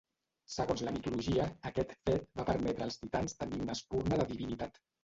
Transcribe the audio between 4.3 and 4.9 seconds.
divinitat.